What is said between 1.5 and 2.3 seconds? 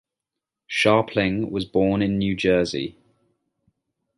was born in